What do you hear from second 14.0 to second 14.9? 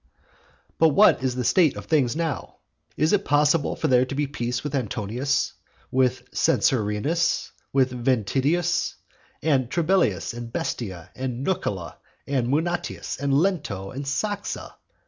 Saxa?